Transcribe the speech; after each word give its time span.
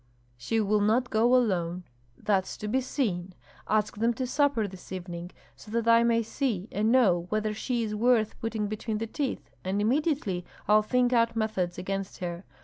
"She 0.35 0.59
will 0.59 0.81
not 0.81 1.11
go 1.11 1.35
alone." 1.35 1.83
"That's 2.17 2.57
to 2.57 2.67
be 2.67 2.81
seen. 2.81 3.33
Ask 3.67 3.97
them 3.97 4.15
to 4.15 4.25
supper 4.25 4.67
this 4.67 4.91
evening, 4.91 5.29
so 5.55 5.69
that 5.69 5.87
I 5.87 6.01
may 6.01 6.23
see 6.23 6.67
and 6.71 6.91
know 6.91 7.27
whether 7.29 7.53
she 7.53 7.83
is 7.83 7.93
worth 7.93 8.39
putting 8.39 8.65
between 8.65 8.97
the 8.97 9.05
teeth, 9.05 9.51
and 9.63 9.79
immediately 9.79 10.43
I'll 10.67 10.81
think 10.81 11.13
out 11.13 11.35
methods 11.35 11.77
against 11.77 12.17
her. 12.17 12.45